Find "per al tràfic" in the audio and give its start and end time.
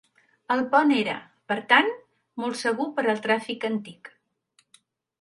2.99-3.71